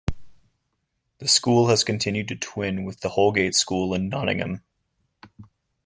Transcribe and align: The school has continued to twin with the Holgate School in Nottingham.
The 1.19 1.27
school 1.27 1.67
has 1.67 1.83
continued 1.83 2.27
to 2.29 2.35
twin 2.35 2.85
with 2.85 3.01
the 3.01 3.09
Holgate 3.09 3.53
School 3.53 3.93
in 3.93 4.09
Nottingham. 4.09 4.63